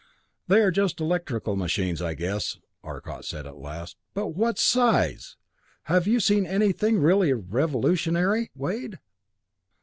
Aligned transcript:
"They 0.47 0.61
are 0.61 0.71
just 0.71 0.99
electrical 0.99 1.55
machines, 1.55 2.01
I 2.01 2.15
guess," 2.15 2.53
said 2.53 2.61
Arcot 2.83 3.33
at 3.35 3.57
last. 3.57 3.97
"But 4.15 4.29
what 4.29 4.57
size! 4.57 5.37
Have 5.83 6.07
you 6.07 6.19
seen 6.19 6.47
anything 6.47 6.97
really 6.97 7.33
revolutionary, 7.33 8.49
Wade?" 8.55 8.97